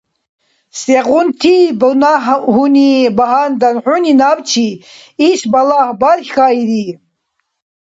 [0.79, 4.69] Сегъунти бунагьуни багьандан хӏуни набчи
[5.27, 6.85] иш балагь бархьаири?